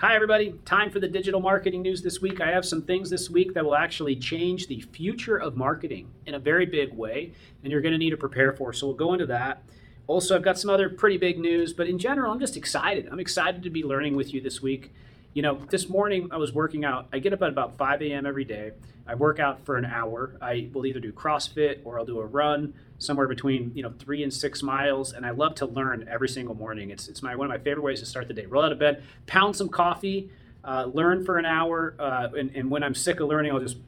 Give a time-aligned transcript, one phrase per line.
[0.00, 0.50] Hi, everybody.
[0.64, 2.40] Time for the digital marketing news this week.
[2.40, 6.34] I have some things this week that will actually change the future of marketing in
[6.34, 7.30] a very big way,
[7.62, 8.72] and you're going to need to prepare for.
[8.72, 9.62] So we'll go into that.
[10.08, 13.08] Also, I've got some other pretty big news, but in general, I'm just excited.
[13.08, 14.92] I'm excited to be learning with you this week.
[15.34, 17.08] You know, this morning I was working out.
[17.12, 18.24] I get up at about 5 a.m.
[18.24, 18.70] every day.
[19.04, 20.36] I work out for an hour.
[20.40, 24.22] I will either do CrossFit or I'll do a run somewhere between you know three
[24.22, 25.12] and six miles.
[25.12, 26.90] And I love to learn every single morning.
[26.90, 28.46] It's it's my one of my favorite ways to start the day.
[28.46, 30.30] Roll out of bed, pound some coffee,
[30.62, 33.78] uh, learn for an hour, uh, and, and when I'm sick of learning, I'll just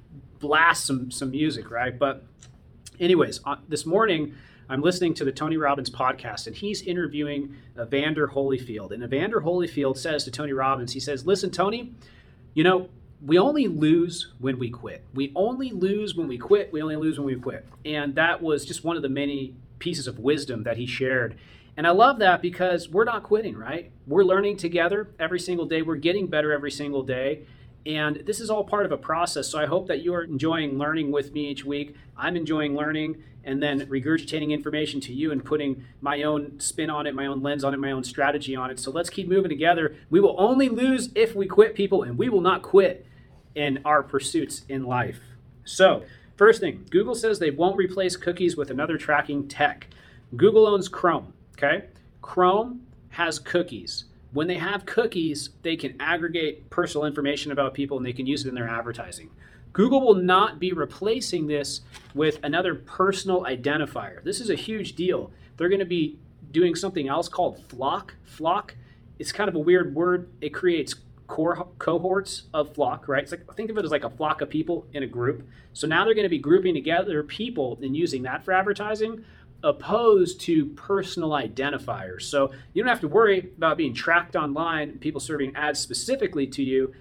[0.41, 1.97] blast some some music, right?
[1.97, 2.25] But
[2.99, 4.35] anyways, uh, this morning
[4.69, 8.91] I'm listening to the Tony Robbins podcast, and he's interviewing Evander Holyfield.
[8.91, 11.95] And Evander Holyfield says to Tony Robbins, he says, Listen, Tony,
[12.55, 12.89] you know,
[13.25, 15.05] we only lose when we quit.
[15.15, 16.73] We only lose when we quit.
[16.73, 17.67] We only lose when we quit.
[17.85, 21.37] And that was just one of the many pieces of wisdom that he shared.
[21.77, 23.93] And I love that because we're not quitting, right?
[24.07, 25.83] We're learning together every single day.
[25.83, 27.43] We're getting better every single day.
[27.87, 29.49] And this is all part of a process.
[29.49, 31.95] So I hope that you are enjoying learning with me each week.
[32.17, 37.07] I'm enjoying learning and then regurgitating information to you and putting my own spin on
[37.07, 38.81] it, my own lens on it, my own strategy on it.
[38.81, 39.95] So let's keep moving together.
[40.11, 43.07] We will only lose if we quit, people, and we will not quit
[43.55, 45.21] in our pursuits in life.
[45.65, 46.03] So,
[46.37, 49.87] first thing Google says they won't replace cookies with another tracking tech.
[50.37, 51.87] Google owns Chrome, okay?
[52.21, 54.07] Chrome has cookies
[54.37, 58.45] when they have cookies, they can aggregate personal information about people and they can use
[58.45, 59.31] it in their advertising.
[59.73, 61.81] Google will not be replacing this
[62.15, 64.23] with another personal identifier.
[64.23, 65.31] This is a huge deal.
[65.57, 66.19] They're going to be
[66.51, 68.11] doing something else called FLoC.
[68.39, 68.73] FLoC,
[69.19, 70.29] is kind of a weird word.
[70.43, 70.95] It creates
[71.27, 73.23] core cohorts of flock, right?
[73.23, 75.49] It's like think of it as like a flock of people in a group.
[75.73, 79.25] So now they're going to be grouping together people and using that for advertising
[79.63, 82.23] opposed to personal identifiers.
[82.23, 86.63] So you don't have to worry about being tracked online, people serving ads specifically to
[86.63, 86.93] you.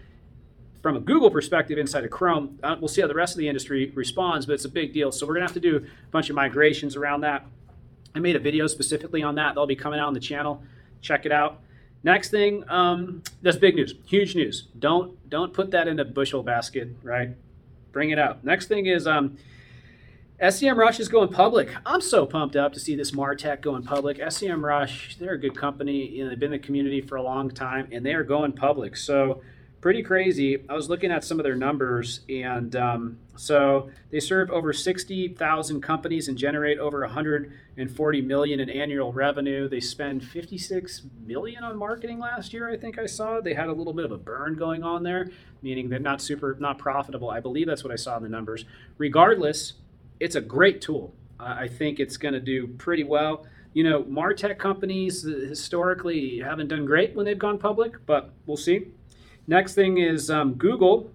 [0.82, 3.48] From a Google perspective inside of Chrome, uh, we'll see how the rest of the
[3.48, 5.12] industry responds, but it's a big deal.
[5.12, 7.46] So we're gonna have to do a bunch of migrations around that.
[8.14, 9.50] I made a video specifically on that.
[9.50, 10.64] That'll be coming out on the channel.
[11.02, 11.60] Check it out.
[12.04, 14.68] Next thing, um, that's big news, huge news.
[14.78, 17.30] Don't don't put that in a bushel basket, right?
[17.92, 18.44] Bring it out.
[18.44, 19.38] Next thing is um,
[20.42, 21.70] SEMrush is going public.
[21.86, 24.18] I'm so pumped up to see this Martech going public.
[24.18, 26.10] SEMrush, they're a good company.
[26.10, 28.52] You know, they've been in the community for a long time, and they are going
[28.52, 28.98] public.
[28.98, 29.42] So
[29.80, 30.62] pretty crazy.
[30.68, 35.82] I was looking at some of their numbers, and um, so they serve over 60,000
[35.82, 39.70] companies and generate over 140 million in annual revenue.
[39.70, 42.70] They spend 56 million on marketing last year.
[42.70, 45.30] I think I saw they had a little bit of a burn going on there,
[45.62, 47.30] meaning they're not super, not profitable.
[47.30, 48.66] I believe that's what I saw in the numbers.
[48.98, 49.74] Regardless
[50.20, 51.14] it's a great tool.
[51.40, 53.46] I think it's going to do pretty well.
[53.74, 58.88] You know, Martech companies historically haven't done great when they've gone public, but we'll see.
[59.48, 61.12] Next thing is um, Google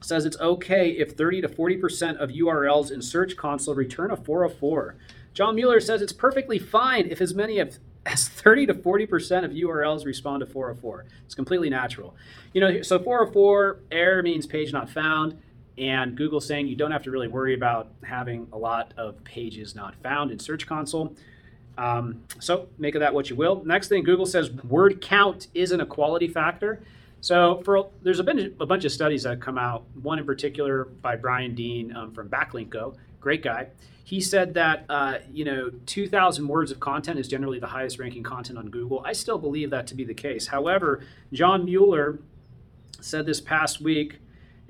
[0.00, 4.96] says it's okay if 30 to 40% of URLs in Search Console return a 404.
[5.32, 9.52] John Mueller says it's perfectly fine if as many of as 30 to 40% of
[9.52, 11.06] URLs respond to 404.
[11.24, 12.16] It's completely natural.
[12.52, 15.38] You know, so 404 error means page not found
[15.78, 19.74] and Google saying you don't have to really worry about having a lot of pages
[19.74, 21.14] not found in Search Console.
[21.78, 23.64] Um, so make of that what you will.
[23.64, 26.82] Next thing, Google says word count isn't a quality factor.
[27.20, 29.84] So for there's a, been a bunch of studies that come out.
[30.02, 33.68] One in particular by Brian Dean um, from Backlinko, great guy.
[34.04, 38.22] He said that uh, you know 2,000 words of content is generally the highest ranking
[38.22, 39.02] content on Google.
[39.06, 40.48] I still believe that to be the case.
[40.48, 42.18] However, John Mueller
[43.00, 44.18] said this past week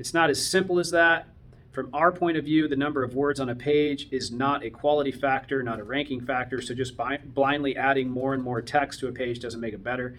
[0.03, 1.29] it's not as simple as that.
[1.71, 4.69] From our point of view, the number of words on a page is not a
[4.69, 6.61] quality factor, not a ranking factor.
[6.61, 9.85] So just by, blindly adding more and more text to a page doesn't make it
[9.85, 10.17] better.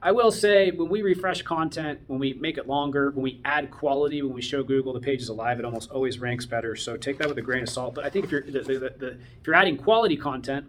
[0.00, 3.72] I will say when we refresh content, when we make it longer, when we add
[3.72, 6.76] quality, when we show Google the page is alive, it almost always ranks better.
[6.76, 7.96] So take that with a grain of salt.
[7.96, 9.08] But I think if you're the, the, the,
[9.40, 10.64] if you're adding quality content,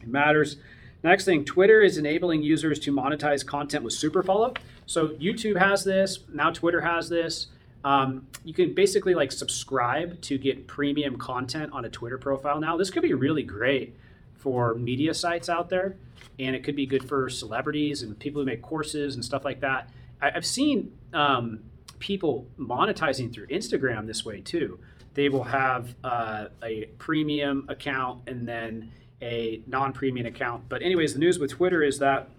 [0.00, 0.56] it matters.
[1.02, 4.54] Next thing, Twitter is enabling users to monetize content with super follow.
[4.86, 7.48] So YouTube has this, now Twitter has this.
[7.86, 12.76] Um, you can basically like subscribe to get premium content on a Twitter profile now.
[12.76, 13.96] This could be really great
[14.34, 15.94] for media sites out there,
[16.40, 19.60] and it could be good for celebrities and people who make courses and stuff like
[19.60, 19.88] that.
[20.20, 21.60] I, have seen um,
[22.00, 24.80] people monetizing through Instagram this way too.
[25.14, 28.90] They will have uh, a premium account and then
[29.22, 30.68] a non-premium account.
[30.68, 32.30] But anyways, the news with Twitter is that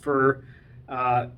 [0.00, 0.42] for
[0.88, 1.28] uh,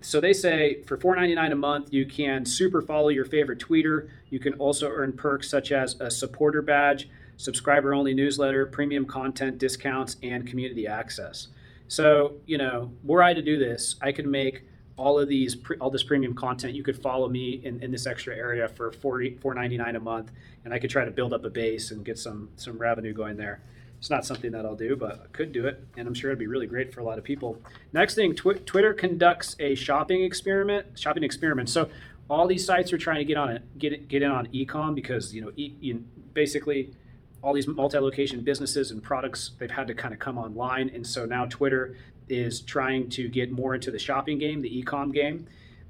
[0.00, 4.08] so they say for $4.99 a month, you can super follow your favorite tweeter.
[4.30, 9.58] You can also earn perks such as a supporter badge, subscriber only newsletter, premium content
[9.58, 11.48] discounts, and community access.
[11.88, 14.64] So, you know, were I to do this, I could make
[14.98, 18.36] all of these all this premium content you could follow me in, in this extra
[18.36, 20.32] area for 40 499 a month
[20.64, 23.36] and i could try to build up a base and get some some revenue going
[23.36, 23.62] there
[23.98, 26.38] it's not something that i'll do but i could do it and i'm sure it'd
[26.38, 27.60] be really great for a lot of people.
[27.92, 31.68] Next thing tw- twitter conducts a shopping experiment shopping experiment.
[31.68, 31.88] So
[32.30, 35.34] all these sites are trying to get on it get, get in on ecom because
[35.34, 36.04] you know e- you,
[36.34, 36.94] basically
[37.40, 41.24] all these multi-location businesses and products they've had to kind of come online and so
[41.24, 41.96] now twitter
[42.28, 45.46] is trying to get more into the shopping game the ecom game.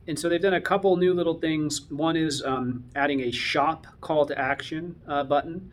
[0.07, 1.83] And so they've done a couple new little things.
[1.91, 5.71] One is um, adding a shop call to action uh, button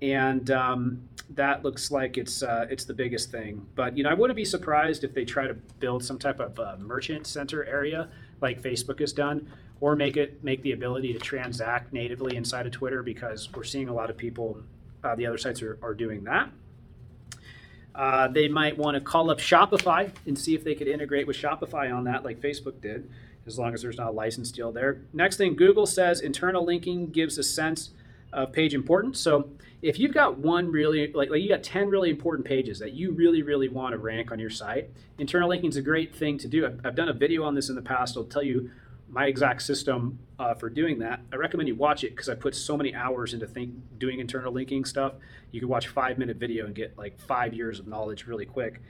[0.00, 4.14] and um, that looks like it's uh, it's the biggest thing but you know i
[4.14, 8.08] wouldn't be surprised if they try to build some type of uh, merchant center area
[8.40, 9.50] like facebook has done
[9.80, 13.88] or make it make the ability to transact natively inside of twitter because we're seeing
[13.88, 14.62] a lot of people
[15.04, 16.50] uh, the other sites are, are doing that.
[17.94, 21.36] Uh, they might want to call up Shopify and see if they could integrate with
[21.36, 23.10] Shopify on that, like Facebook did,
[23.46, 25.02] as long as there's not a license deal there.
[25.12, 27.90] Next thing, Google says internal linking gives a sense
[28.32, 29.18] of page importance.
[29.20, 32.92] So if you've got one really, like, like you got 10 really important pages that
[32.92, 36.38] you really, really want to rank on your site, internal linking is a great thing
[36.38, 36.66] to do.
[36.66, 38.16] I've, I've done a video on this in the past.
[38.16, 38.70] I'll tell you
[39.08, 41.20] my exact system uh, for doing that.
[41.32, 44.52] I recommend you watch it because I put so many hours into think, doing internal
[44.52, 45.14] linking stuff.
[45.50, 48.46] You can watch a five minute video and get like five years of knowledge really
[48.46, 48.82] quick.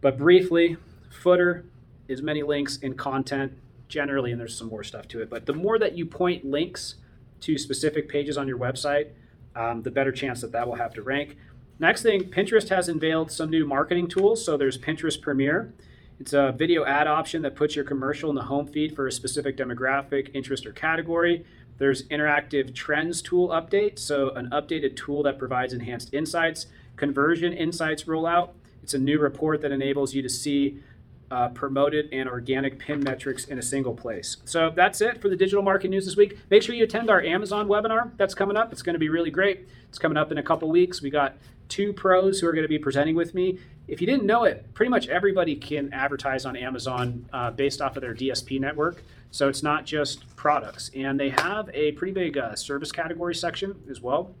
[0.00, 0.76] But briefly,
[1.10, 1.66] footer
[2.06, 3.52] is many links in content
[3.88, 5.28] generally, and there's some more stuff to it.
[5.28, 6.94] But the more that you point links
[7.40, 9.08] to specific pages on your website,
[9.54, 11.36] um, the better chance that that will have to rank.
[11.78, 14.44] Next thing, Pinterest has unveiled some new marketing tools.
[14.44, 15.72] So there's Pinterest Premiere.
[16.20, 19.12] It's a video ad option that puts your commercial in the home feed for a
[19.12, 21.44] specific demographic, interest, or category.
[21.78, 26.66] There's interactive trends tool update, so an updated tool that provides enhanced insights.
[26.96, 28.50] Conversion insights rollout.
[28.82, 30.80] It's a new report that enables you to see
[31.30, 34.38] uh, promoted and organic pin metrics in a single place.
[34.44, 36.38] So that's it for the digital marketing news this week.
[36.50, 38.72] Make sure you attend our Amazon webinar that's coming up.
[38.72, 39.68] It's going to be really great.
[39.88, 41.02] It's coming up in a couple weeks.
[41.02, 41.36] We got
[41.68, 43.58] two pros who are going to be presenting with me.
[43.86, 47.96] If you didn't know it, pretty much everybody can advertise on Amazon uh, based off
[47.96, 49.02] of their DSP network.
[49.30, 50.90] So it's not just products.
[50.94, 54.34] And they have a pretty big uh, service category section as well.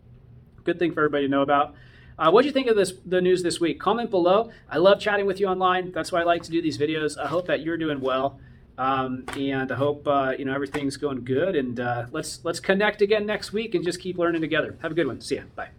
[0.64, 1.74] Good thing for everybody to know about.
[2.18, 3.78] Uh, what do you think of this the news this week?
[3.78, 4.50] Comment below.
[4.68, 5.92] I love chatting with you online.
[5.92, 7.16] That's why I like to do these videos.
[7.16, 8.40] I hope that you're doing well,
[8.76, 11.54] um, and I hope uh, you know everything's going good.
[11.54, 14.76] And uh, let's let's connect again next week and just keep learning together.
[14.82, 15.20] Have a good one.
[15.20, 15.42] See ya.
[15.54, 15.77] Bye.